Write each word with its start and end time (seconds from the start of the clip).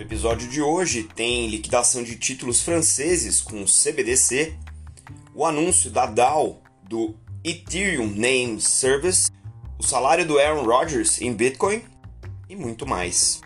No 0.00 0.06
episódio 0.06 0.48
de 0.48 0.62
hoje 0.62 1.02
tem 1.02 1.46
liquidação 1.48 2.02
de 2.02 2.16
títulos 2.16 2.62
franceses 2.62 3.42
com 3.42 3.66
CBDC, 3.66 4.58
o 5.34 5.44
anúncio 5.44 5.90
da 5.90 6.06
DAO 6.06 6.62
do 6.82 7.14
Ethereum 7.44 8.06
Name 8.06 8.62
Service, 8.62 9.30
o 9.78 9.82
salário 9.82 10.26
do 10.26 10.38
Aaron 10.38 10.64
Rodgers 10.64 11.20
em 11.20 11.34
Bitcoin 11.34 11.84
e 12.48 12.56
muito 12.56 12.86
mais. 12.86 13.42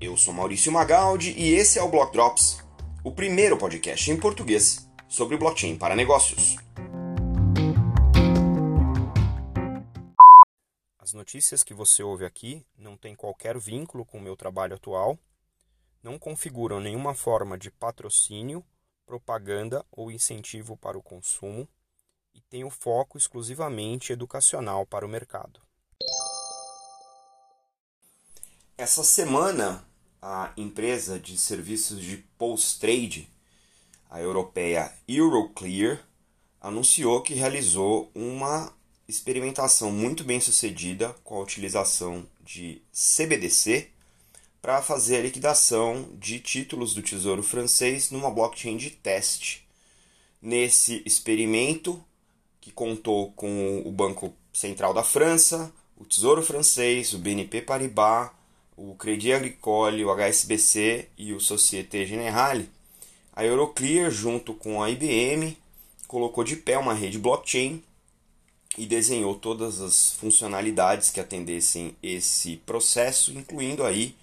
Eu 0.00 0.16
sou 0.16 0.32
Maurício 0.32 0.72
Magaldi 0.72 1.34
e 1.36 1.52
esse 1.52 1.78
é 1.78 1.82
o 1.82 1.90
Block 1.90 2.10
Drops, 2.10 2.64
o 3.04 3.12
primeiro 3.12 3.58
podcast 3.58 4.10
em 4.10 4.16
português 4.16 4.88
sobre 5.10 5.36
blockchain 5.36 5.76
para 5.76 5.94
negócios. 5.94 6.56
As 10.98 11.12
notícias 11.12 11.62
que 11.62 11.74
você 11.74 12.02
ouve 12.02 12.24
aqui 12.24 12.64
não 12.78 12.96
têm 12.96 13.14
qualquer 13.14 13.58
vínculo 13.58 14.06
com 14.06 14.16
o 14.16 14.22
meu 14.22 14.34
trabalho 14.34 14.76
atual, 14.76 15.18
não 16.02 16.18
configuram 16.18 16.80
nenhuma 16.80 17.14
forma 17.14 17.58
de 17.58 17.70
patrocínio, 17.70 18.64
propaganda 19.04 19.84
ou 19.90 20.10
incentivo 20.10 20.76
para 20.76 20.96
o 20.96 21.02
consumo 21.02 21.68
e 22.34 22.40
têm 22.40 22.64
o 22.64 22.70
foco 22.70 23.18
exclusivamente 23.18 24.12
educacional 24.12 24.86
para 24.86 25.04
o 25.04 25.08
mercado. 25.08 25.60
Essa 28.78 29.04
semana, 29.04 29.84
a 30.22 30.52
empresa 30.56 31.18
de 31.18 31.36
serviços 31.36 32.00
de 32.00 32.18
post-trade, 32.38 33.28
a 34.08 34.20
europeia 34.20 34.92
Euroclear, 35.06 36.02
anunciou 36.60 37.20
que 37.22 37.34
realizou 37.34 38.10
uma 38.14 38.72
experimentação 39.06 39.90
muito 39.90 40.22
bem 40.22 40.40
sucedida 40.40 41.12
com 41.24 41.36
a 41.36 41.42
utilização 41.42 42.26
de 42.42 42.82
CBDC 42.92 43.90
para 44.62 44.82
fazer 44.82 45.16
a 45.16 45.22
liquidação 45.22 46.08
de 46.18 46.38
títulos 46.38 46.94
do 46.94 47.02
Tesouro 47.02 47.42
Francês 47.42 48.10
numa 48.10 48.30
blockchain 48.30 48.76
de 48.76 48.90
teste. 48.90 49.66
Nesse 50.40 51.02
experimento, 51.06 52.02
que 52.60 52.70
contou 52.70 53.32
com 53.32 53.82
o 53.84 53.90
Banco 53.90 54.34
Central 54.52 54.92
da 54.92 55.02
França, 55.02 55.72
o 55.96 56.04
Tesouro 56.04 56.42
Francês, 56.42 57.14
o 57.14 57.18
BNP 57.18 57.62
Paribas, 57.62 58.30
o 58.76 58.94
Crédit 58.94 59.32
Agricole, 59.32 60.04
o 60.04 60.10
HSBC 60.10 61.08
e 61.16 61.32
o 61.32 61.40
Société 61.40 62.04
Générale, 62.04 62.68
a 63.32 63.44
Euroclear, 63.44 64.10
junto 64.10 64.52
com 64.54 64.82
a 64.82 64.90
IBM, 64.90 65.56
colocou 66.06 66.44
de 66.44 66.56
pé 66.56 66.76
uma 66.76 66.92
rede 66.92 67.18
blockchain 67.18 67.82
e 68.76 68.86
desenhou 68.86 69.34
todas 69.34 69.80
as 69.80 70.12
funcionalidades 70.12 71.10
que 71.10 71.20
atendessem 71.20 71.96
esse 72.02 72.56
processo, 72.58 73.32
incluindo 73.32 73.84
aí 73.84 74.14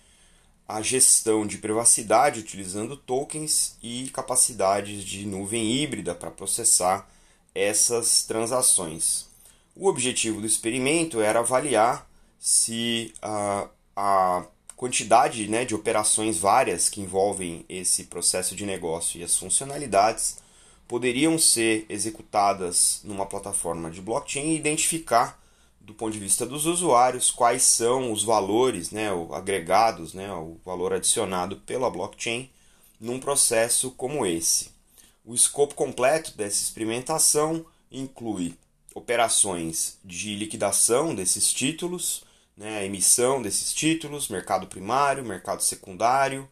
a 0.68 0.82
gestão 0.82 1.48
de 1.48 1.58
privacidade 1.58 2.40
utilizando 2.40 2.98
tokens 2.98 3.78
e 3.82 4.10
capacidades 4.10 5.04
de 5.04 5.26
nuvem 5.26 5.72
híbrida 5.72 6.14
para 6.14 6.30
processar 6.30 7.08
essas 7.56 8.24
transações. 8.24 9.28
O 9.76 9.88
objetivo 9.88 10.42
do 10.42 10.48
experimento 10.48 11.22
era 11.22 11.40
avaliar 11.40 12.08
se 12.40 13.14
a, 13.22 13.68
a 13.96 14.46
quantidade 14.76 15.48
né, 15.48 15.66
de 15.66 15.74
operações 15.74 16.38
várias 16.38 16.90
que 16.90 17.02
envolvem 17.02 17.66
esse 17.70 18.06
processo 18.06 18.56
de 18.56 18.66
negócio 18.66 19.20
e 19.20 19.24
as 19.24 19.36
funcionalidades 19.36 20.38
poderiam 20.88 21.38
ser 21.38 21.86
executadas 21.90 23.02
numa 23.04 23.26
plataforma 23.26 23.90
de 23.90 24.02
blockchain 24.02 24.52
e 24.52 24.58
identificar, 24.58 25.40
do 25.88 25.94
ponto 25.94 26.12
de 26.12 26.20
vista 26.20 26.46
dos 26.46 26.66
usuários, 26.66 27.32
quais 27.32 27.64
são 27.64 28.12
os 28.12 28.22
valores 28.22 28.92
né, 28.92 29.08
agregados, 29.32 30.14
né, 30.14 30.30
o 30.34 30.60
valor 30.66 30.92
adicionado 30.92 31.56
pela 31.62 31.90
blockchain 31.90 32.50
num 33.00 33.22
processo 33.22 33.92
como 33.92 34.26
esse. 34.26 34.70
O 35.24 35.34
escopo 35.34 35.76
completo 35.76 36.36
dessa 36.36 36.62
experimentação 36.62 37.66
inclui 37.90 38.54
operações 38.94 39.98
de 40.04 40.36
liquidação 40.36 41.16
desses 41.16 41.54
títulos, 41.54 42.26
né, 42.58 42.86
emissão 42.86 43.42
desses 43.42 43.74
títulos, 43.74 44.28
mercado 44.28 44.68
primário, 44.68 45.24
mercado 45.24 45.64
secundário, 45.64 46.50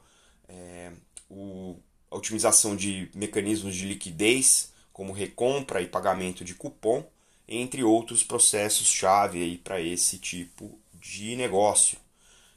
é, 0.47 0.93
o 1.29 1.75
a 2.09 2.17
otimização 2.17 2.77
de 2.77 3.09
mecanismos 3.13 3.75
de 3.75 3.85
liquidez, 3.85 4.71
como 4.93 5.11
recompra 5.11 5.81
e 5.81 5.87
pagamento 5.87 6.45
de 6.45 6.55
cupom, 6.55 7.05
entre 7.47 7.83
outros 7.83 8.23
processos-chave 8.23 9.57
para 9.63 9.79
esse 9.79 10.17
tipo 10.17 10.77
de 10.93 11.35
negócio. 11.35 11.97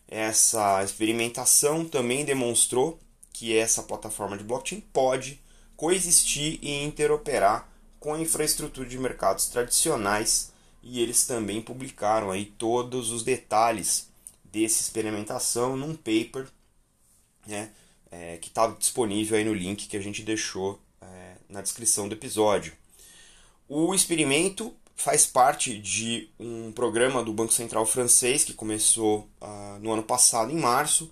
Essa 0.06 0.82
experimentação 0.82 1.84
também 1.84 2.24
demonstrou 2.24 2.98
que 3.32 3.56
essa 3.56 3.82
plataforma 3.82 4.36
de 4.36 4.44
blockchain 4.44 4.80
pode 4.92 5.40
coexistir 5.76 6.58
e 6.62 6.82
interoperar 6.82 7.68
com 8.00 8.14
a 8.14 8.20
infraestrutura 8.20 8.88
de 8.88 8.98
mercados 8.98 9.46
tradicionais 9.46 10.52
e 10.82 11.00
eles 11.00 11.26
também 11.26 11.60
publicaram 11.60 12.30
aí 12.30 12.46
todos 12.46 13.10
os 13.10 13.22
detalhes 13.22 14.08
dessa 14.44 14.80
experimentação 14.80 15.76
num 15.76 15.94
paper 15.94 16.48
né, 17.46 17.70
é, 18.10 18.38
que 18.38 18.48
está 18.48 18.66
disponível 18.68 19.36
aí 19.36 19.44
no 19.44 19.54
link 19.54 19.86
que 19.86 19.96
a 19.96 20.02
gente 20.02 20.22
deixou 20.22 20.80
é, 21.00 21.34
na 21.48 21.60
descrição 21.60 22.08
do 22.08 22.14
episódio. 22.14 22.72
O 23.68 23.94
experimento 23.94 24.74
faz 24.98 25.24
parte 25.24 25.78
de 25.78 26.28
um 26.40 26.72
programa 26.72 27.22
do 27.22 27.32
Banco 27.32 27.52
Central 27.52 27.86
francês 27.86 28.42
que 28.42 28.52
começou 28.52 29.28
uh, 29.40 29.78
no 29.80 29.92
ano 29.92 30.02
passado, 30.02 30.50
em 30.50 30.58
março, 30.58 31.10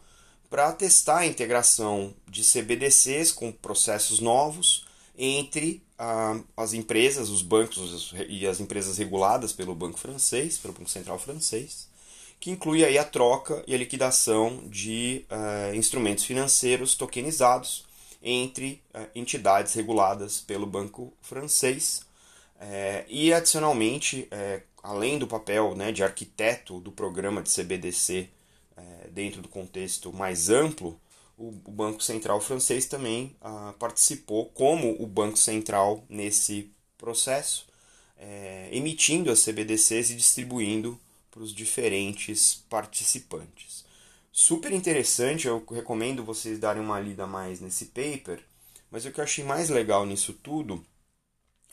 para 0.50 0.72
testar 0.72 1.18
a 1.18 1.26
integração 1.26 2.12
de 2.28 2.42
CBDCs 2.42 3.30
com 3.30 3.52
processos 3.52 4.18
novos 4.18 4.84
entre 5.16 5.84
uh, 6.00 6.44
as 6.56 6.74
empresas, 6.74 7.28
os 7.28 7.42
bancos 7.42 8.12
e 8.28 8.44
as 8.44 8.58
empresas 8.58 8.98
reguladas 8.98 9.52
pelo 9.52 9.72
Banco 9.72 10.00
francês, 10.00 10.58
pelo 10.58 10.74
Banco 10.74 10.90
Central 10.90 11.16
francês, 11.20 11.88
que 12.40 12.50
inclui 12.50 12.84
aí 12.84 12.98
a 12.98 13.04
troca 13.04 13.62
e 13.68 13.74
a 13.74 13.78
liquidação 13.78 14.64
de 14.66 15.24
uh, 15.30 15.74
instrumentos 15.76 16.24
financeiros 16.24 16.96
tokenizados 16.96 17.86
entre 18.20 18.82
entidades 19.14 19.74
reguladas 19.74 20.40
pelo 20.40 20.66
Banco 20.66 21.12
Francês. 21.22 22.04
Uh, 22.60 23.04
e, 23.08 23.32
adicionalmente, 23.32 24.28
além 24.82 25.18
do 25.18 25.26
papel 25.26 25.74
né, 25.74 25.92
de 25.92 26.02
arquiteto 26.02 26.80
do 26.80 26.90
programa 26.90 27.42
de 27.42 27.50
CBDC 27.50 28.28
dentro 29.10 29.40
do 29.40 29.48
contexto 29.48 30.12
mais 30.12 30.50
amplo, 30.50 31.00
o, 31.36 31.48
o 31.64 31.70
Banco 31.70 32.02
Central 32.02 32.40
francês 32.40 32.86
também 32.86 33.34
ah, 33.40 33.74
participou 33.78 34.46
como 34.50 34.94
o 35.02 35.06
Banco 35.06 35.36
Central 35.38 36.04
nesse 36.08 36.70
processo, 36.98 37.66
emitindo 38.70 39.30
as 39.30 39.42
CBDCs 39.42 40.10
e 40.10 40.14
distribuindo 40.16 40.98
para 41.30 41.42
os 41.42 41.54
diferentes 41.54 42.64
participantes. 42.68 43.84
Super 44.32 44.72
interessante, 44.72 45.46
eu 45.46 45.64
recomendo 45.70 46.24
vocês 46.24 46.58
darem 46.58 46.82
uma 46.82 46.98
lida 46.98 47.26
mais 47.26 47.60
nesse 47.60 47.86
paper, 47.86 48.42
mas 48.90 49.04
o 49.04 49.10
que 49.10 49.20
eu 49.20 49.24
achei 49.24 49.44
mais 49.44 49.68
legal 49.68 50.06
nisso 50.06 50.32
tudo 50.32 50.84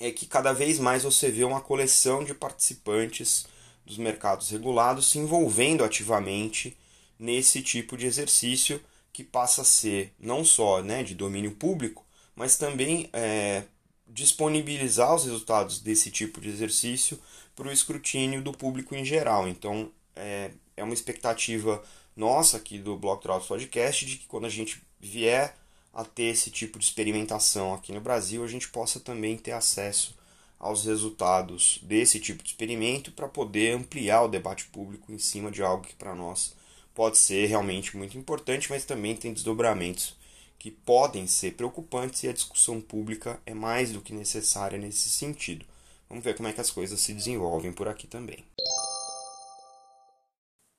é 0.04 0.12
que 0.12 0.26
cada 0.26 0.52
vez 0.52 0.80
mais 0.80 1.04
você 1.04 1.32
vê 1.32 1.44
uma 1.46 1.62
coleção 1.62 2.24
de 2.24 2.34
participantes 2.34 3.46
dos 3.86 3.98
mercados 3.98 4.50
regulados 4.50 5.10
se 5.10 5.18
envolvendo 5.18 5.84
ativamente 5.84 6.78
nesse 7.18 7.62
tipo 7.62 7.96
de 7.96 8.06
exercício 8.06 8.84
que 9.14 9.24
passa 9.24 9.62
a 9.62 9.66
ser 9.66 10.14
não 10.20 10.44
só 10.44 10.82
né, 10.82 11.04
de 11.04 11.16
domínio 11.16 11.52
público, 11.52 12.06
mas 12.36 12.58
também 12.58 13.10
é, 13.14 13.64
disponibilizar 14.08 15.16
os 15.16 15.24
resultados 15.24 15.80
desse 15.80 16.12
tipo 16.12 16.42
de 16.42 16.50
exercício 16.50 17.18
para 17.56 17.70
o 17.70 17.72
escrutínio 17.72 18.42
do 18.42 18.52
público 18.52 18.96
em 18.96 19.06
geral. 19.06 19.48
Então, 19.48 19.90
é, 20.16 20.52
é 20.76 20.84
uma 20.84 20.94
expectativa 20.94 21.82
nossa 22.16 22.58
aqui 22.58 22.78
do 22.78 22.98
Block 22.98 23.24
Drops 23.24 23.48
Podcast 23.48 24.06
de 24.06 24.18
que 24.18 24.28
quando 24.28 24.46
a 24.46 24.50
gente 24.50 24.82
vier 25.00 25.56
a 25.94 26.04
ter 26.04 26.24
esse 26.24 26.50
tipo 26.50 26.80
de 26.80 26.86
experimentação 26.86 27.74
aqui 27.74 27.92
no 27.92 28.02
Brasil, 28.02 28.44
a 28.44 28.48
gente 28.48 28.70
possa 28.70 29.00
também 29.00 29.38
ter 29.38 29.52
acesso 29.52 30.16
aos 30.60 30.86
resultados 30.86 31.80
desse 31.84 32.20
tipo 32.20 32.42
de 32.42 32.50
experimento 32.50 33.12
para 33.12 33.28
poder 33.28 33.76
ampliar 33.76 34.24
o 34.24 34.30
debate 34.30 34.66
público 34.66 35.12
em 35.12 35.20
cima 35.20 35.52
de 35.52 35.62
algo 35.62 35.86
que 35.86 35.96
para 35.96 36.16
nós 36.16 36.56
pode 36.96 37.18
ser 37.18 37.48
realmente 37.48 37.98
muito 37.98 38.18
importante, 38.18 38.70
mas 38.70 38.86
também 38.86 39.16
tem 39.16 39.34
desdobramentos 39.34 40.16
que 40.58 40.72
podem 40.72 41.28
ser 41.28 41.56
preocupantes 41.56 42.24
e 42.24 42.30
a 42.30 42.34
discussão 42.34 42.80
pública 42.80 43.40
é 43.46 43.54
mais 43.54 43.92
do 43.92 44.02
que 44.02 44.14
necessária 44.14 44.80
nesse 44.80 45.10
sentido. 45.10 45.66
Vamos 46.08 46.24
ver 46.24 46.36
como 46.36 46.48
é 46.48 46.54
que 46.54 46.62
as 46.62 46.72
coisas 46.72 47.02
se 47.02 47.14
desenvolvem 47.14 47.74
por 47.74 47.88
aqui 47.88 48.08
também. 48.08 48.46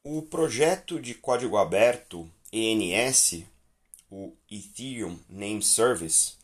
O 0.02 0.22
projeto 0.22 0.98
de 0.98 1.14
código 1.14 1.58
aberto 1.58 2.30
ENS, 2.52 3.42
o 4.10 4.32
Ethereum 4.50 5.18
Name 5.28 5.62
Service, 5.62 6.34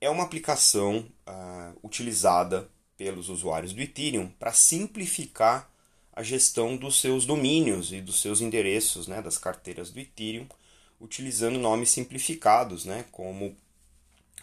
é 0.00 0.08
uma 0.08 0.24
aplicação 0.24 1.06
uh, 1.26 1.78
utilizada 1.82 2.68
pelos 2.96 3.28
usuários 3.28 3.72
do 3.72 3.80
Ethereum 3.80 4.28
para 4.38 4.52
simplificar 4.52 5.70
a 6.12 6.22
gestão 6.22 6.76
dos 6.76 7.00
seus 7.00 7.24
domínios 7.24 7.92
e 7.92 8.00
dos 8.00 8.20
seus 8.20 8.40
endereços, 8.40 9.06
né, 9.06 9.22
das 9.22 9.38
carteiras 9.38 9.90
do 9.90 10.00
Ethereum, 10.00 10.46
utilizando 11.00 11.58
nomes 11.58 11.90
simplificados, 11.90 12.84
né, 12.84 13.04
como 13.12 13.56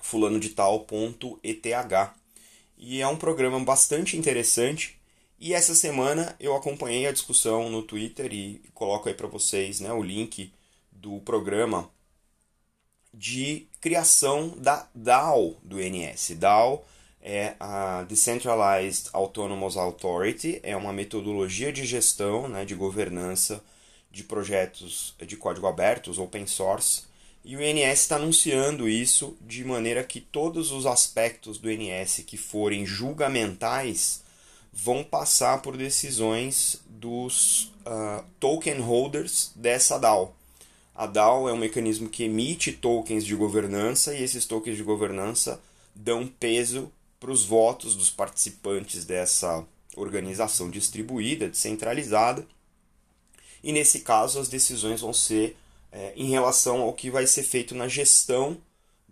fulano 0.02 0.40
de 0.40 0.50
tal.eth. 0.50 2.14
E 2.78 3.02
é 3.02 3.08
um 3.08 3.18
programa 3.18 3.60
bastante 3.60 4.16
interessante. 4.16 4.98
E 5.38 5.54
essa 5.54 5.76
semana 5.76 6.36
eu 6.40 6.56
acompanhei 6.56 7.08
a 7.08 7.12
discussão 7.12 7.70
no 7.70 7.84
Twitter 7.84 8.34
e 8.34 8.62
coloco 8.74 9.10
aí 9.10 9.16
para 9.16 9.28
vocês 9.28 9.82
né, 9.82 9.92
o 9.92 10.02
link 10.02 10.54
do 10.92 11.20
programa 11.22 11.90
de 13.18 13.68
criação 13.80 14.50
da 14.58 14.88
DAO 14.94 15.56
do 15.64 15.82
INS. 15.82 16.32
DAO 16.38 16.86
é 17.22 17.56
a 17.60 18.04
Decentralized 18.04 19.10
Autonomous 19.14 19.78
Authority, 19.78 20.60
é 20.62 20.76
uma 20.76 20.94
metodologia 20.94 21.72
de 21.72 21.86
gestão, 21.86 22.48
né, 22.48 22.66
de 22.66 22.76
governança 22.76 23.64
de 24.12 24.24
projetos 24.24 25.16
de 25.26 25.36
código 25.36 25.68
aberto, 25.68 26.12
open 26.22 26.46
source, 26.46 27.04
e 27.44 27.56
o 27.56 27.62
INS 27.62 28.00
está 28.00 28.16
anunciando 28.16 28.88
isso 28.88 29.38
de 29.42 29.64
maneira 29.64 30.04
que 30.04 30.20
todos 30.20 30.72
os 30.72 30.86
aspectos 30.86 31.58
do 31.58 31.70
INS 31.70 32.24
que 32.26 32.38
forem 32.38 32.86
julgamentais 32.86 34.24
vão 34.72 35.04
passar 35.04 35.62
por 35.62 35.78
decisões 35.78 36.82
dos 36.88 37.72
uh, 37.86 38.24
token 38.40 38.80
holders 38.80 39.52
dessa 39.56 39.98
DAO. 39.98 40.36
A 40.96 41.06
DAO 41.06 41.50
é 41.50 41.54
um 41.54 41.58
mecanismo 41.58 42.08
que 42.08 42.24
emite 42.24 42.72
tokens 42.72 43.26
de 43.26 43.36
governança 43.36 44.16
e 44.16 44.24
esses 44.24 44.46
tokens 44.46 44.78
de 44.78 44.84
governança 44.84 45.62
dão 45.94 46.26
peso 46.26 46.90
para 47.20 47.32
os 47.32 47.46
votos 47.46 47.96
dos 47.96 48.10
participantes 48.10 49.04
dessa 49.04 49.66
organização 49.98 50.70
distribuída, 50.70 51.50
descentralizada. 51.50 52.48
E 53.62 53.74
nesse 53.74 54.02
caso, 54.02 54.40
as 54.40 54.48
decisões 54.48 55.02
vão 55.02 55.12
ser 55.12 55.58
é, 55.92 56.14
em 56.16 56.30
relação 56.30 56.82
ao 56.82 56.94
que 56.94 57.10
vai 57.10 57.28
ser 57.28 57.44
feito 57.44 57.76
na 57.76 57.90
gestão 57.90 58.58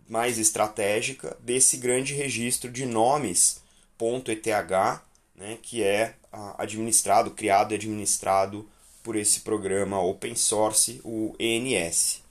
mais 0.07 0.37
estratégica 0.37 1.35
desse 1.41 1.77
grande 1.77 2.13
registro 2.13 2.71
de 2.71 2.85
nomes 2.85 3.61
.eth, 3.99 5.01
né, 5.35 5.57
que 5.61 5.81
é 5.81 6.15
administrado, 6.57 7.31
criado 7.31 7.71
e 7.71 7.75
administrado 7.75 8.67
por 9.03 9.17
esse 9.17 9.41
programa 9.41 10.01
open 10.01 10.33
source, 10.33 11.01
o 11.03 11.35
ENS. 11.37 12.23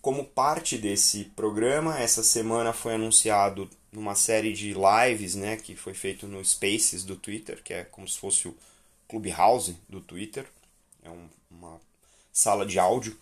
Como 0.00 0.24
parte 0.24 0.78
desse 0.78 1.24
programa, 1.36 1.98
essa 1.98 2.22
semana 2.22 2.72
foi 2.72 2.94
anunciado 2.94 3.68
numa 3.92 4.14
série 4.14 4.52
de 4.52 4.72
lives, 4.72 5.34
né, 5.34 5.56
que 5.56 5.74
foi 5.74 5.92
feito 5.92 6.26
no 6.26 6.42
Spaces 6.42 7.04
do 7.04 7.16
Twitter, 7.16 7.60
que 7.62 7.74
é 7.74 7.84
como 7.84 8.08
se 8.08 8.16
fosse 8.16 8.48
o 8.48 8.56
Clubhouse 9.08 9.76
do 9.88 10.00
Twitter. 10.00 10.46
É 11.02 11.10
um, 11.10 11.28
uma 11.50 11.80
sala 12.32 12.64
de 12.64 12.78
áudio 12.78 13.18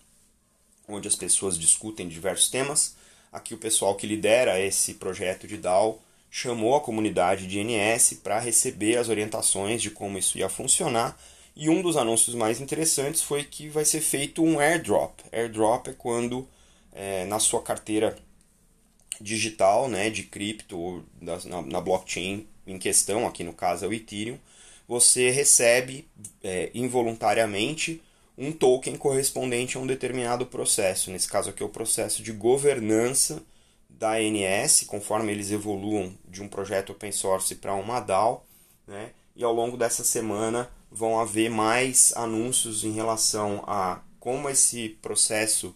onde 0.86 1.08
as 1.08 1.16
pessoas 1.16 1.58
discutem 1.58 2.08
diversos 2.08 2.48
temas. 2.48 2.94
Aqui 3.32 3.54
o 3.54 3.58
pessoal 3.58 3.94
que 3.94 4.06
lidera 4.06 4.60
esse 4.60 4.94
projeto 4.94 5.46
de 5.46 5.56
DAO 5.56 6.00
chamou 6.30 6.76
a 6.76 6.80
comunidade 6.80 7.46
de 7.46 7.58
NS 7.58 8.20
para 8.22 8.38
receber 8.38 8.96
as 8.96 9.08
orientações 9.08 9.80
de 9.80 9.90
como 9.90 10.18
isso 10.18 10.38
ia 10.38 10.48
funcionar 10.48 11.18
e 11.58 11.68
um 11.68 11.82
dos 11.82 11.96
anúncios 11.96 12.36
mais 12.36 12.60
interessantes 12.60 13.20
foi 13.20 13.42
que 13.42 13.68
vai 13.68 13.84
ser 13.84 14.00
feito 14.00 14.44
um 14.44 14.60
airdrop. 14.60 15.18
Airdrop 15.32 15.88
é 15.88 15.92
quando 15.92 16.46
é, 16.92 17.24
na 17.24 17.40
sua 17.40 17.60
carteira 17.60 18.16
digital, 19.20 19.88
né, 19.88 20.08
de 20.08 20.22
cripto 20.22 21.04
na, 21.20 21.62
na, 21.62 21.80
blockchain 21.80 22.46
em 22.64 22.78
questão, 22.78 23.26
aqui 23.26 23.42
no 23.42 23.52
caso 23.52 23.84
é 23.84 23.88
o 23.88 23.92
Ethereum, 23.92 24.38
você 24.86 25.30
recebe 25.30 26.06
é, 26.44 26.70
involuntariamente 26.72 28.00
um 28.36 28.52
token 28.52 28.96
correspondente 28.96 29.76
a 29.76 29.80
um 29.80 29.86
determinado 29.86 30.46
processo. 30.46 31.10
Nesse 31.10 31.26
caso 31.26 31.50
aqui 31.50 31.60
é 31.60 31.66
o 31.66 31.70
processo 31.70 32.22
de 32.22 32.30
governança 32.30 33.42
da 33.90 34.12
ANS, 34.12 34.84
conforme 34.86 35.32
eles 35.32 35.50
evoluam 35.50 36.14
de 36.28 36.40
um 36.40 36.46
projeto 36.46 36.92
open 36.92 37.10
source 37.10 37.56
para 37.56 37.74
uma 37.74 37.98
DAO, 37.98 38.46
né? 38.86 39.10
E 39.34 39.42
ao 39.42 39.52
longo 39.52 39.76
dessa 39.76 40.04
semana 40.04 40.70
vão 40.90 41.18
haver 41.18 41.50
mais 41.50 42.12
anúncios 42.16 42.84
em 42.84 42.92
relação 42.92 43.62
a 43.66 44.00
como 44.18 44.48
esse 44.48 44.90
processo 45.00 45.74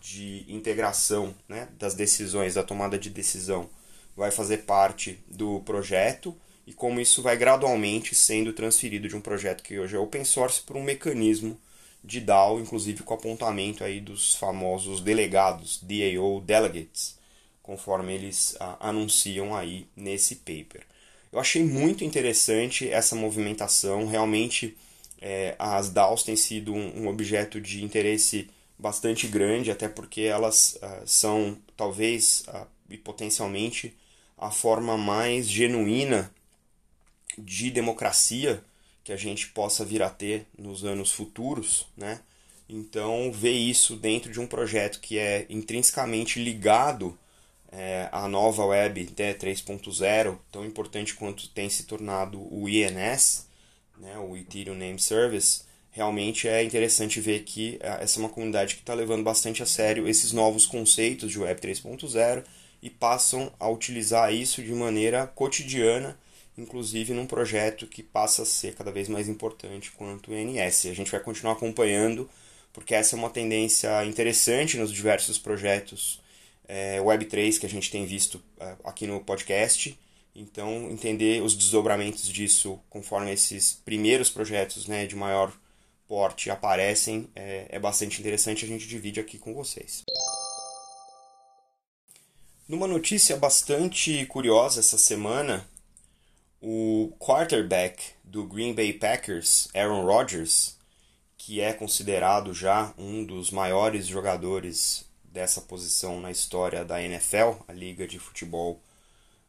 de 0.00 0.44
integração 0.48 1.34
né, 1.48 1.68
das 1.78 1.94
decisões, 1.94 2.54
da 2.54 2.62
tomada 2.62 2.98
de 2.98 3.10
decisão, 3.10 3.68
vai 4.16 4.30
fazer 4.30 4.58
parte 4.58 5.18
do 5.28 5.60
projeto 5.60 6.36
e 6.66 6.72
como 6.72 7.00
isso 7.00 7.22
vai 7.22 7.36
gradualmente 7.36 8.14
sendo 8.14 8.52
transferido 8.52 9.08
de 9.08 9.16
um 9.16 9.20
projeto 9.20 9.62
que 9.62 9.78
hoje 9.78 9.96
é 9.96 9.98
open 9.98 10.24
source 10.24 10.60
para 10.62 10.78
um 10.78 10.82
mecanismo 10.82 11.58
de 12.02 12.20
DAO, 12.20 12.60
inclusive 12.60 13.02
com 13.02 13.14
apontamento 13.14 13.84
aí 13.84 14.00
dos 14.00 14.34
famosos 14.34 15.00
delegados, 15.00 15.80
DAO 15.82 16.40
Delegates, 16.40 17.18
conforme 17.62 18.14
eles 18.14 18.56
ah, 18.58 18.76
anunciam 18.80 19.54
aí 19.54 19.86
nesse 19.94 20.36
paper. 20.36 20.86
Eu 21.32 21.38
achei 21.38 21.62
muito 21.62 22.04
interessante 22.04 22.88
essa 22.90 23.14
movimentação. 23.14 24.06
Realmente, 24.06 24.76
é, 25.20 25.54
as 25.58 25.90
DAOs 25.90 26.22
têm 26.22 26.36
sido 26.36 26.74
um, 26.74 27.02
um, 27.02 27.08
objeto 27.08 27.60
de 27.60 27.84
interesse 27.84 28.50
bastante 28.78 29.28
grande, 29.28 29.70
até 29.70 29.88
porque 29.88 30.22
elas 30.22 30.78
uh, 30.82 31.06
são, 31.06 31.56
talvez, 31.76 32.44
uh, 32.48 32.66
e 32.88 32.96
potencialmente, 32.96 33.94
a 34.36 34.50
forma 34.50 34.96
mais 34.96 35.48
genuína 35.48 36.32
de 37.38 37.70
democracia 37.70 38.64
que 39.04 39.12
a 39.12 39.16
gente 39.16 39.48
possa 39.48 39.84
vir 39.84 40.02
a 40.02 40.10
ter 40.10 40.46
nos 40.58 40.84
anos 40.84 41.12
futuros, 41.12 41.86
né? 41.96 42.20
Então, 42.68 43.32
ver 43.32 43.52
isso 43.52 43.96
dentro 43.96 44.32
de 44.32 44.40
um 44.40 44.46
projeto 44.46 45.00
que 45.00 45.18
é 45.18 45.44
intrinsecamente 45.50 46.42
ligado 46.42 47.18
é, 47.72 48.08
a 48.10 48.26
nova 48.26 48.64
web 48.64 49.08
né, 49.16 49.34
3.0, 49.34 50.38
tão 50.50 50.64
importante 50.64 51.14
quanto 51.14 51.48
tem 51.48 51.68
se 51.68 51.84
tornado 51.84 52.40
o 52.52 52.68
INS, 52.68 53.46
né, 53.98 54.18
o 54.18 54.36
Ethereum 54.36 54.74
Name 54.74 54.98
Service, 54.98 55.62
realmente 55.90 56.48
é 56.48 56.62
interessante 56.64 57.20
ver 57.20 57.40
que 57.44 57.78
é, 57.80 58.02
essa 58.02 58.18
é 58.18 58.20
uma 58.20 58.28
comunidade 58.28 58.74
que 58.74 58.80
está 58.80 58.94
levando 58.94 59.22
bastante 59.22 59.62
a 59.62 59.66
sério 59.66 60.08
esses 60.08 60.32
novos 60.32 60.66
conceitos 60.66 61.30
de 61.30 61.38
Web 61.38 61.60
3.0 61.60 62.44
e 62.82 62.90
passam 62.90 63.52
a 63.60 63.68
utilizar 63.68 64.32
isso 64.32 64.62
de 64.62 64.72
maneira 64.72 65.26
cotidiana, 65.26 66.18
inclusive 66.56 67.12
num 67.12 67.26
projeto 67.26 67.86
que 67.86 68.02
passa 68.02 68.42
a 68.42 68.46
ser 68.46 68.74
cada 68.74 68.90
vez 68.90 69.08
mais 69.08 69.28
importante 69.28 69.92
quanto 69.92 70.30
o 70.30 70.34
INS. 70.34 70.86
A 70.86 70.94
gente 70.94 71.10
vai 71.10 71.20
continuar 71.20 71.52
acompanhando, 71.52 72.28
porque 72.72 72.94
essa 72.94 73.14
é 73.14 73.18
uma 73.18 73.30
tendência 73.30 74.04
interessante 74.04 74.76
nos 74.76 74.92
diversos 74.92 75.38
projetos 75.38 76.20
é, 76.70 77.00
Web3 77.00 77.58
que 77.58 77.66
a 77.66 77.68
gente 77.68 77.90
tem 77.90 78.06
visto 78.06 78.40
é, 78.60 78.76
aqui 78.84 79.04
no 79.04 79.20
podcast. 79.20 79.98
Então, 80.32 80.88
entender 80.88 81.42
os 81.42 81.56
desdobramentos 81.56 82.28
disso 82.28 82.78
conforme 82.88 83.32
esses 83.32 83.72
primeiros 83.84 84.30
projetos 84.30 84.86
né, 84.86 85.04
de 85.04 85.16
maior 85.16 85.52
porte 86.06 86.48
aparecem 86.48 87.28
é, 87.34 87.66
é 87.70 87.78
bastante 87.80 88.20
interessante. 88.20 88.64
A 88.64 88.68
gente 88.68 88.86
divide 88.86 89.18
aqui 89.18 89.36
com 89.36 89.52
vocês. 89.52 90.04
Numa 92.68 92.86
notícia 92.86 93.36
bastante 93.36 94.24
curiosa 94.26 94.78
essa 94.78 94.96
semana, 94.96 95.68
o 96.62 97.12
quarterback 97.18 98.00
do 98.22 98.44
Green 98.44 98.72
Bay 98.74 98.92
Packers, 98.92 99.66
Aaron 99.74 100.04
Rodgers, 100.04 100.76
que 101.36 101.60
é 101.60 101.72
considerado 101.72 102.54
já 102.54 102.94
um 102.96 103.24
dos 103.24 103.50
maiores 103.50 104.06
jogadores 104.06 105.09
dessa 105.30 105.60
posição 105.60 106.20
na 106.20 106.30
história 106.30 106.84
da 106.84 107.02
NFL, 107.02 107.62
a 107.68 107.72
Liga 107.72 108.06
de 108.06 108.18
Futebol 108.18 108.80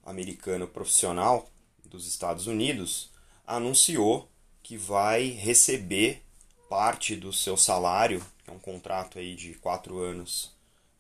Americano 0.06 0.68
Profissional 0.68 1.50
dos 1.86 2.08
Estados 2.08 2.48
Unidos, 2.48 3.10
anunciou 3.46 4.30
que 4.64 4.78
vai 4.78 5.28
receber 5.28 6.22
parte 6.70 7.16
do 7.16 7.34
seu 7.34 7.58
salário, 7.58 8.24
que 8.44 8.50
é 8.50 8.54
um 8.54 8.60
contrato 8.60 9.20
aí 9.20 9.36
de 9.36 9.56
quatro 9.56 10.00
anos 10.00 10.52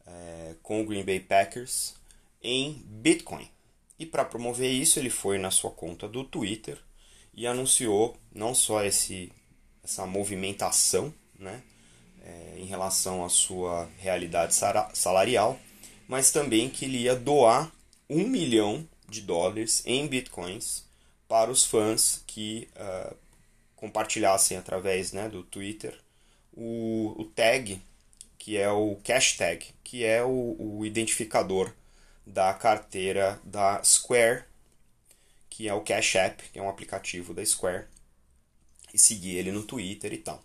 é, 0.05 0.55
com 0.61 0.81
o 0.81 0.85
Green 0.85 1.03
Bay 1.03 1.19
Packers, 1.19 1.95
em 2.41 2.73
Bitcoin. 2.85 3.49
E 3.97 4.05
para 4.05 4.25
promover 4.25 4.69
isso, 4.69 4.99
ele 4.99 5.09
foi 5.09 5.37
na 5.37 5.51
sua 5.51 5.71
conta 5.71 6.07
do 6.07 6.23
Twitter 6.23 6.77
e 7.33 7.47
anunciou 7.47 8.17
não 8.33 8.53
só 8.53 8.83
esse, 8.83 9.31
essa 9.83 10.05
movimentação, 10.05 11.13
né, 11.37 11.61
é, 12.23 12.55
em 12.57 12.65
relação 12.65 13.23
à 13.23 13.29
sua 13.29 13.89
realidade 13.97 14.53
salarial, 14.93 15.59
mas 16.07 16.31
também 16.31 16.69
que 16.69 16.85
ele 16.85 16.99
ia 16.99 17.15
doar 17.15 17.71
um 18.09 18.27
milhão 18.27 18.87
de 19.07 19.21
dólares 19.21 19.83
em 19.85 20.07
bitcoins 20.07 20.83
para 21.27 21.49
os 21.49 21.65
fãs 21.65 22.23
que 22.27 22.67
uh, 22.75 23.15
compartilhassem 23.75 24.57
através 24.57 25.11
né, 25.11 25.29
do 25.29 25.43
Twitter 25.43 25.97
o, 26.53 27.15
o, 27.17 27.25
tag, 27.25 27.81
que 28.37 28.57
é 28.57 28.69
o 28.69 28.97
cash 29.03 29.37
tag, 29.37 29.65
que 29.83 30.03
é 30.03 30.23
o, 30.23 30.55
o 30.59 30.85
identificador 30.85 31.73
da 32.25 32.53
carteira 32.53 33.39
da 33.43 33.83
Square, 33.83 34.43
que 35.49 35.67
é 35.67 35.73
o 35.73 35.81
Cash 35.81 36.15
App, 36.15 36.43
que 36.51 36.59
é 36.59 36.61
um 36.61 36.69
aplicativo 36.69 37.33
da 37.33 37.45
Square, 37.45 37.85
e 38.93 38.97
seguir 38.97 39.35
ele 39.35 39.51
no 39.51 39.63
Twitter 39.63 40.13
e 40.13 40.17
tal. 40.17 40.43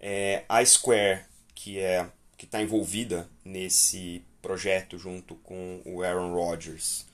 É, 0.00 0.44
a 0.48 0.64
Square, 0.64 1.24
que 1.54 1.78
é 1.78 2.08
que 2.36 2.44
está 2.44 2.60
envolvida 2.60 3.28
nesse 3.44 4.22
projeto 4.42 4.98
junto 4.98 5.34
com 5.36 5.80
o 5.84 6.02
Aaron 6.02 6.34
Rodgers, 6.34 7.06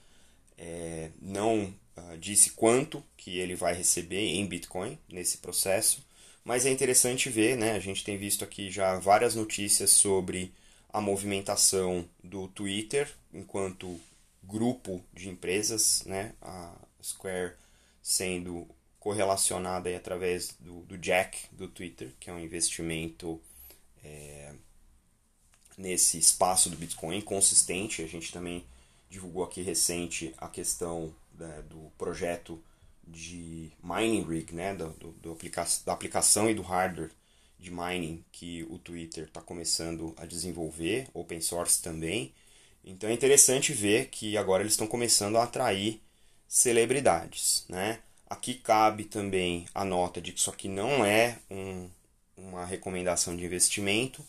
é, 0.57 1.09
não 1.21 1.73
uh, 1.97 2.17
disse 2.17 2.51
quanto 2.51 3.03
que 3.15 3.39
ele 3.39 3.55
vai 3.55 3.73
receber 3.73 4.35
em 4.35 4.45
Bitcoin 4.45 4.99
nesse 5.09 5.37
processo, 5.37 6.05
mas 6.43 6.65
é 6.65 6.69
interessante 6.69 7.29
ver, 7.29 7.55
né? 7.55 7.71
A 7.71 7.79
gente 7.79 8.03
tem 8.03 8.17
visto 8.17 8.43
aqui 8.43 8.69
já 8.69 8.97
várias 8.99 9.35
notícias 9.35 9.91
sobre 9.91 10.51
a 10.91 10.99
movimentação 10.99 12.05
do 12.23 12.47
Twitter 12.49 13.09
enquanto 13.33 13.99
grupo 14.43 15.03
de 15.13 15.29
empresas, 15.29 16.03
né? 16.05 16.33
A 16.41 16.73
Square 17.01 17.53
sendo 18.01 18.67
correlacionada 19.01 19.89
aí 19.89 19.95
através 19.95 20.55
do, 20.59 20.81
do 20.83 20.95
Jack 20.95 21.47
do 21.51 21.67
Twitter, 21.67 22.13
que 22.19 22.29
é 22.29 22.33
um 22.33 22.39
investimento 22.39 23.41
é, 24.03 24.53
nesse 25.75 26.19
espaço 26.19 26.69
do 26.69 26.77
Bitcoin 26.77 27.19
consistente. 27.19 28.03
A 28.03 28.07
gente 28.07 28.31
também 28.31 28.63
divulgou 29.09 29.43
aqui 29.43 29.63
recente 29.63 30.33
a 30.37 30.47
questão 30.47 31.13
né, 31.33 31.63
do 31.67 31.91
projeto 31.97 32.63
de 33.03 33.71
mining 33.83 34.23
rig, 34.23 34.53
né, 34.53 34.75
do, 34.75 34.91
do, 34.91 35.11
do 35.13 35.31
aplica 35.31 35.65
da 35.83 35.93
aplicação 35.93 36.47
e 36.47 36.53
do 36.53 36.61
hardware 36.61 37.09
de 37.59 37.71
mining 37.71 38.23
que 38.31 38.63
o 38.69 38.77
Twitter 38.77 39.23
está 39.23 39.41
começando 39.41 40.13
a 40.15 40.27
desenvolver, 40.27 41.07
open 41.11 41.41
source 41.41 41.81
também. 41.81 42.31
Então 42.85 43.09
é 43.09 43.13
interessante 43.13 43.73
ver 43.73 44.09
que 44.09 44.37
agora 44.37 44.61
eles 44.61 44.73
estão 44.73 44.85
começando 44.85 45.37
a 45.37 45.43
atrair 45.43 45.99
celebridades. 46.47 47.65
Né? 47.67 47.99
Aqui 48.31 48.53
cabe 48.53 49.03
também 49.03 49.65
a 49.75 49.83
nota 49.83 50.21
de 50.21 50.31
que 50.31 50.39
isso 50.39 50.49
aqui 50.49 50.69
não 50.69 51.03
é 51.03 51.37
um, 51.49 51.89
uma 52.37 52.63
recomendação 52.63 53.35
de 53.35 53.43
investimento, 53.43 54.25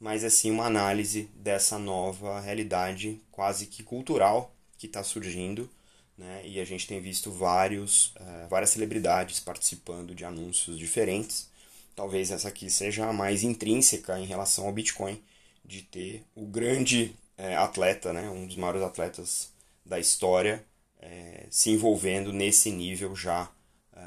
mas 0.00 0.24
é 0.24 0.28
sim 0.28 0.50
uma 0.50 0.66
análise 0.66 1.30
dessa 1.36 1.78
nova 1.78 2.40
realidade 2.40 3.20
quase 3.30 3.66
que 3.66 3.84
cultural 3.84 4.52
que 4.76 4.86
está 4.86 5.04
surgindo. 5.04 5.70
Né? 6.18 6.42
E 6.44 6.58
a 6.58 6.64
gente 6.64 6.88
tem 6.88 7.00
visto 7.00 7.30
vários, 7.30 8.08
uh, 8.16 8.48
várias 8.50 8.70
celebridades 8.70 9.38
participando 9.38 10.16
de 10.16 10.24
anúncios 10.24 10.76
diferentes. 10.76 11.48
Talvez 11.94 12.32
essa 12.32 12.48
aqui 12.48 12.68
seja 12.68 13.06
a 13.06 13.12
mais 13.12 13.44
intrínseca 13.44 14.18
em 14.18 14.26
relação 14.26 14.66
ao 14.66 14.72
Bitcoin, 14.72 15.22
de 15.64 15.82
ter 15.82 16.24
o 16.34 16.44
grande 16.44 17.14
uh, 17.38 17.58
atleta, 17.58 18.12
né? 18.12 18.28
um 18.28 18.48
dos 18.48 18.56
maiores 18.56 18.82
atletas 18.82 19.52
da 19.86 20.00
história, 20.00 20.64
uh, 21.04 21.46
se 21.50 21.70
envolvendo 21.70 22.32
nesse 22.32 22.70
nível 22.70 23.14
já 23.14 23.50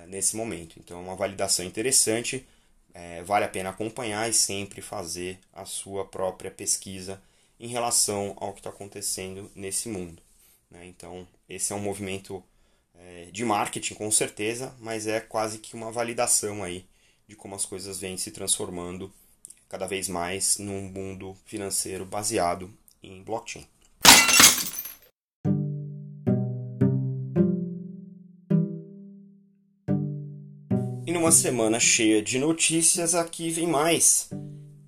nesse 0.10 0.36
momento. 0.36 0.77
Então, 0.80 1.00
é 1.00 1.01
uma 1.01 1.16
validação 1.16 1.66
interessante 1.66 2.46
é, 2.98 3.22
vale 3.22 3.46
a 3.46 3.48
pena 3.48 3.70
acompanhar 3.70 4.27
e 4.27 4.34
sempre 4.34 4.82
fazer 4.82 5.39
a 5.54 5.66
sua 5.66 6.04
própria 6.04 6.50
pesquisa 6.50 7.22
em 7.60 7.68
relação 7.68 8.36
ao 8.38 8.54
que 8.54 8.60
está 8.60 8.72
acontecendo 8.72 9.51
nesse 9.54 9.88
mundo. 9.88 10.20
Né? 10.72 10.88
Então, 10.88 11.27
esse 11.48 11.72
é 11.72 11.75
um 11.75 11.80
movimento 11.80 12.44
é, 12.96 13.25
de 13.32 13.46
marketing, 13.46 13.94
com 13.94 14.10
certeza, 14.10 14.75
mas 14.80 15.06
é 15.06 15.20
quase 15.20 15.60
que 15.60 15.75
uma 15.75 15.92
validação 15.92 16.63
aí 16.63 16.88
de 17.27 17.36
como 17.36 17.54
as 17.54 17.68
coisas 17.68 18.00
vêm 18.00 18.18
se 18.18 18.32
transformando 18.32 19.13
cada 19.70 19.86
vez 19.86 20.10
mais 20.10 20.58
num 20.58 20.89
mundo 20.89 21.38
financeiro 21.46 22.04
baseado 22.04 22.74
em 23.04 23.22
blockchain. 23.22 23.68
Numa 31.27 31.36
semana 31.36 31.77
cheia 31.77 32.22
de 32.22 32.39
notícias, 32.39 33.13
aqui 33.13 33.50
vem 33.50 33.67
mais. 33.67 34.29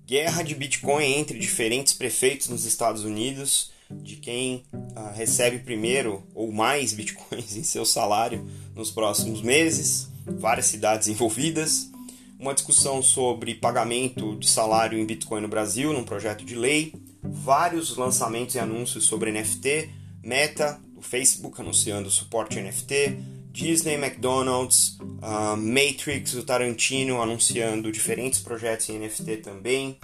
Guerra 0.06 0.42
de 0.42 0.54
Bitcoin 0.54 1.04
entre 1.04 1.38
diferentes 1.38 1.92
prefeitos 1.92 2.48
nos 2.48 2.64
Estados 2.64 3.04
Unidos, 3.04 3.70
de 3.90 4.16
quem 4.16 4.64
uh, 4.72 5.14
recebe 5.14 5.58
primeiro 5.58 6.26
ou 6.34 6.50
mais 6.50 6.94
Bitcoins 6.96 7.56
em 7.56 7.62
seu 7.62 7.84
salário 7.84 8.48
nos 8.74 8.90
próximos 8.90 9.42
meses, 9.42 10.08
várias 10.24 10.64
cidades 10.64 11.08
envolvidas, 11.08 11.90
uma 12.38 12.54
discussão 12.54 13.02
sobre 13.02 13.54
pagamento 13.54 14.34
de 14.36 14.48
salário 14.48 14.98
em 14.98 15.04
Bitcoin 15.04 15.42
no 15.42 15.48
Brasil, 15.48 15.92
num 15.92 16.04
projeto 16.04 16.42
de 16.42 16.54
lei, 16.54 16.94
vários 17.22 17.98
lançamentos 17.98 18.54
e 18.54 18.58
anúncios 18.58 19.04
sobre 19.04 19.30
NFT, 19.30 19.90
Meta, 20.22 20.80
o 20.96 21.02
Facebook 21.02 21.60
anunciando 21.60 22.10
suporte 22.10 22.58
NFT, 22.58 23.18
Disney, 23.52 23.94
McDonald's, 23.94 24.96
uh, 25.00 25.56
Matrix, 25.56 26.34
o 26.34 26.42
Tarantino 26.42 27.20
anunciando 27.20 27.90
diferentes 27.90 28.40
projetos 28.40 28.88
em 28.88 28.98
NFT 28.98 29.38
também, 29.38 29.98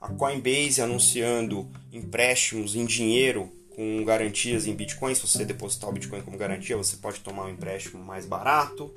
a 0.00 0.08
Coinbase 0.08 0.80
anunciando 0.80 1.68
empréstimos 1.92 2.74
em 2.74 2.84
dinheiro 2.84 3.50
com 3.74 4.04
garantias 4.04 4.66
em 4.66 4.74
Bitcoin. 4.74 5.14
Se 5.14 5.26
você 5.26 5.44
depositar 5.44 5.90
o 5.90 5.92
Bitcoin 5.92 6.22
como 6.22 6.36
garantia, 6.36 6.76
você 6.76 6.96
pode 6.96 7.20
tomar 7.20 7.44
um 7.44 7.50
empréstimo 7.50 8.02
mais 8.04 8.26
barato. 8.26 8.92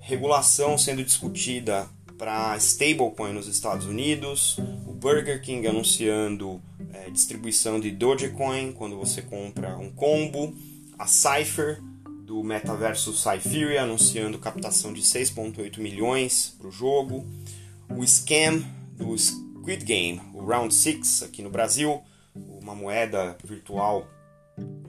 Regulação 0.00 0.76
sendo 0.76 1.04
discutida 1.04 1.88
para 2.18 2.56
stablecoin 2.56 3.32
nos 3.32 3.46
Estados 3.46 3.86
Unidos. 3.86 4.58
O 4.86 4.92
Burger 4.92 5.40
King 5.40 5.66
anunciando 5.66 6.60
é, 6.92 7.10
distribuição 7.10 7.80
de 7.80 7.90
Dogecoin 7.90 8.72
quando 8.72 8.96
você 8.96 9.22
compra 9.22 9.76
um 9.76 9.90
combo. 9.90 10.54
A 10.98 11.06
Cypher 11.06 11.80
do 12.24 12.42
metaverso 12.42 13.12
Cypheria 13.12 13.82
anunciando 13.82 14.38
captação 14.38 14.94
de 14.94 15.02
6,8 15.02 15.78
milhões 15.78 16.56
para 16.58 16.68
o 16.68 16.72
jogo, 16.72 17.26
o 17.90 18.02
scam 18.02 18.64
do 18.92 19.16
Squid 19.16 19.84
Game, 19.84 20.22
o 20.32 20.42
Round 20.42 20.74
6 20.74 21.24
aqui 21.24 21.42
no 21.42 21.50
Brasil, 21.50 22.02
uma 22.34 22.74
moeda 22.74 23.36
virtual 23.44 24.08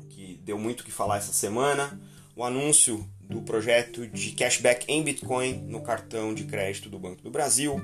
que 0.10 0.40
deu 0.46 0.58
muito 0.58 0.80
o 0.80 0.84
que 0.86 0.92
falar 0.92 1.18
essa 1.18 1.34
semana, 1.34 2.00
o 2.38 2.44
anúncio 2.44 3.06
do 3.20 3.42
projeto 3.42 4.08
de 4.08 4.32
cashback 4.32 4.86
em 4.88 5.04
Bitcoin 5.04 5.62
no 5.68 5.82
cartão 5.82 6.34
de 6.34 6.46
crédito 6.46 6.90
do 6.90 6.98
Banco 6.98 7.22
do 7.22 7.32
Brasil, 7.32 7.82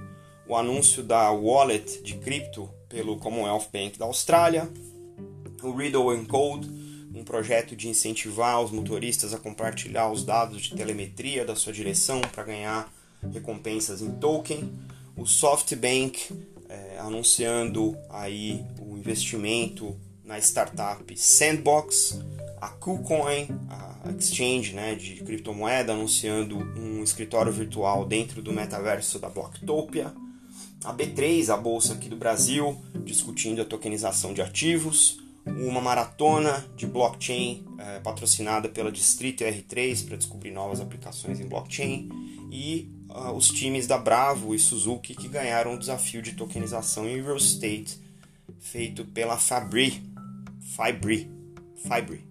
o 0.47 0.55
anúncio 0.55 1.03
da 1.03 1.29
wallet 1.29 2.01
de 2.03 2.15
cripto 2.15 2.69
pelo 2.87 3.17
Commonwealth 3.17 3.67
Bank 3.71 3.99
da 3.99 4.05
Austrália, 4.05 4.71
o 5.61 5.71
Riddle 5.75 6.25
Code 6.25 6.80
um 7.21 7.23
projeto 7.23 7.75
de 7.75 7.87
incentivar 7.87 8.59
os 8.61 8.71
motoristas 8.71 9.31
a 9.33 9.37
compartilhar 9.37 10.11
os 10.11 10.25
dados 10.25 10.63
de 10.63 10.75
telemetria 10.75 11.45
da 11.45 11.55
sua 11.55 11.71
direção 11.71 12.19
para 12.19 12.43
ganhar 12.43 12.91
recompensas 13.31 14.01
em 14.01 14.11
token. 14.11 14.73
O 15.15 15.25
SoftBank 15.25 16.33
é, 16.67 16.97
anunciando 16.99 17.95
aí 18.09 18.65
o 18.79 18.97
investimento 18.97 19.95
na 20.25 20.39
startup 20.39 21.15
Sandbox, 21.15 22.19
a 22.59 22.69
KuCoin, 22.69 23.47
a 23.69 24.11
exchange 24.17 24.73
né, 24.73 24.95
de 24.95 25.15
criptomoeda, 25.17 25.93
anunciando 25.93 26.57
um 26.57 27.03
escritório 27.03 27.51
virtual 27.51 28.05
dentro 28.05 28.41
do 28.41 28.51
metaverso 28.51 29.19
da 29.19 29.29
Blocktopia, 29.29 30.11
a 30.83 30.91
B3, 30.91 31.49
a 31.49 31.57
bolsa 31.57 31.93
aqui 31.93 32.09
do 32.09 32.15
Brasil, 32.15 32.75
discutindo 33.03 33.61
a 33.61 33.65
tokenização 33.65 34.33
de 34.33 34.41
ativos, 34.41 35.21
uma 35.45 35.81
maratona 35.81 36.65
de 36.75 36.85
blockchain 36.85 37.65
é, 37.77 37.99
patrocinada 37.99 38.69
pela 38.69 38.91
Distrito 38.91 39.43
R3 39.43 40.07
para 40.07 40.17
descobrir 40.17 40.51
novas 40.51 40.79
aplicações 40.79 41.39
em 41.39 41.47
blockchain 41.47 42.09
e 42.51 42.91
uh, 43.09 43.31
os 43.31 43.47
times 43.47 43.87
da 43.87 43.97
Bravo 43.97 44.53
e 44.53 44.59
Suzuki 44.59 45.15
que 45.15 45.27
ganharam 45.27 45.73
o 45.73 45.79
desafio 45.79 46.21
de 46.21 46.33
tokenização 46.33 47.07
em 47.07 47.21
real 47.21 47.37
estate 47.37 47.99
feito 48.59 49.05
pela 49.05 49.37
Fabri, 49.37 50.03
Fabri, 50.75 51.31
Fabri. 51.87 52.30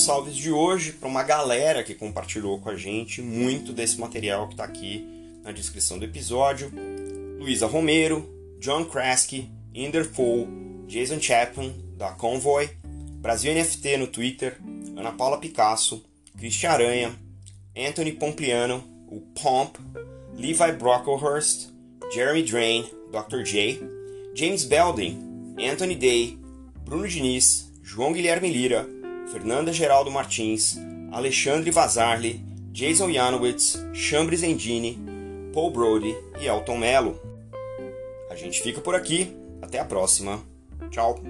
salves 0.00 0.34
de 0.34 0.50
hoje 0.50 0.92
para 0.92 1.08
uma 1.08 1.22
galera 1.22 1.84
que 1.84 1.94
compartilhou 1.94 2.58
com 2.58 2.70
a 2.70 2.76
gente 2.76 3.20
muito 3.20 3.72
desse 3.72 4.00
material 4.00 4.46
que 4.46 4.54
está 4.54 4.64
aqui 4.64 5.06
na 5.44 5.52
descrição 5.52 5.98
do 5.98 6.04
episódio. 6.04 6.72
Luísa 7.38 7.66
Romero, 7.66 8.28
John 8.58 8.84
Kraske, 8.84 9.50
Inder 9.74 10.08
Jason 10.86 11.20
Chapman, 11.20 11.74
da 11.96 12.12
Convoy, 12.12 12.70
Brasil 13.20 13.54
NFT 13.54 13.98
no 13.98 14.06
Twitter, 14.06 14.58
Ana 14.96 15.12
Paula 15.12 15.38
Picasso, 15.38 16.02
Christian 16.38 16.70
Aranha, 16.70 17.14
Anthony 17.76 18.12
Pompliano, 18.12 18.82
o 19.06 19.20
Pomp, 19.40 19.76
Levi 20.34 20.72
Brocklehurst, 20.78 21.68
Jeremy 22.12 22.42
Drain, 22.42 22.86
Dr. 23.12 23.42
J, 23.44 23.80
James 24.34 24.64
Belding, 24.64 25.56
Anthony 25.58 25.94
Day, 25.94 26.38
Bruno 26.84 27.06
Diniz, 27.06 27.70
João 27.82 28.12
Guilherme 28.12 28.50
Lira, 28.50 28.88
Fernanda 29.30 29.72
Geraldo 29.72 30.10
Martins, 30.10 30.76
Alexandre 31.12 31.70
Vazarli, 31.70 32.44
Jason 32.72 33.12
Janowitz, 33.12 33.80
Chambres 33.92 34.42
Endini, 34.42 34.98
Paul 35.52 35.70
Brody 35.70 36.16
e 36.40 36.46
Elton 36.46 36.78
Mello. 36.78 37.20
A 38.28 38.34
gente 38.34 38.60
fica 38.60 38.80
por 38.80 38.94
aqui, 38.94 39.36
até 39.62 39.78
a 39.78 39.84
próxima. 39.84 40.40
Tchau! 40.90 41.20